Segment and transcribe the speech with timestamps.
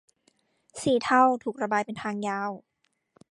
[0.81, 2.51] สีเทาถูกระบายเป็นทางยาว